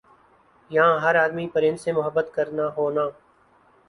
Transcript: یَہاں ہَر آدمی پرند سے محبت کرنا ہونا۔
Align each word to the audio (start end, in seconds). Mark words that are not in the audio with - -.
یَہاں 0.71 0.95
ہَر 1.03 1.15
آدمی 1.15 1.45
پرند 1.53 1.77
سے 1.79 1.91
محبت 1.91 2.27
کرنا 2.35 2.65
ہونا۔ 2.77 3.05